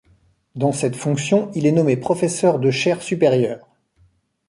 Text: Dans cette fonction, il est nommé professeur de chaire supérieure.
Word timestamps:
Dans 0.55 0.71
cette 0.71 0.95
fonction, 0.95 1.51
il 1.53 1.67
est 1.67 1.71
nommé 1.71 1.95
professeur 1.95 2.57
de 2.57 2.71
chaire 2.71 3.03
supérieure. 3.03 3.67